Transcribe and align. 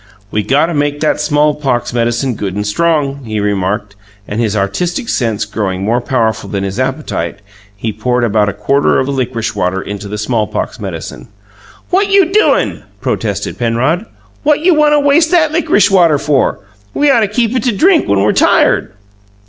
"We 0.31 0.41
got 0.41 0.65
to 0.65 0.73
make 0.73 0.99
that 1.01 1.21
smallpox 1.21 1.93
medicine 1.93 2.33
good 2.33 2.55
and 2.55 2.65
strong!" 2.65 3.23
he 3.23 3.39
remarked; 3.39 3.95
and, 4.27 4.41
his 4.41 4.55
artistic 4.57 5.07
sense 5.09 5.45
growing 5.45 5.83
more 5.85 6.01
powerful 6.01 6.49
than 6.49 6.63
his 6.63 6.79
appetite, 6.79 7.37
he 7.75 7.93
poured 7.93 8.23
about 8.23 8.49
a 8.49 8.53
quarter 8.53 8.97
of 8.97 9.05
the 9.05 9.11
licorice 9.11 9.53
water 9.55 9.79
into 9.79 10.07
the 10.07 10.17
smallpox 10.17 10.79
medicine. 10.79 11.27
"What 11.91 12.09
you 12.09 12.31
doin'?" 12.33 12.81
protested 12.99 13.59
Penrod. 13.59 14.07
"What 14.41 14.61
you 14.61 14.73
want 14.73 14.93
to 14.93 14.99
waste 14.99 15.29
that 15.29 15.51
lickrish 15.51 15.91
water 15.91 16.17
for? 16.17 16.61
We 16.95 17.11
ought 17.11 17.19
to 17.19 17.27
keep 17.27 17.55
it 17.55 17.61
to 17.65 17.71
drink 17.77 18.07
when 18.09 18.23
we're 18.23 18.31
tired." 18.33 18.93